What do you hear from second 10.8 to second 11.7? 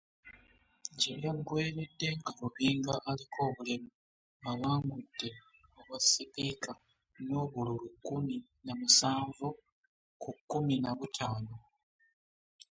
nabutaano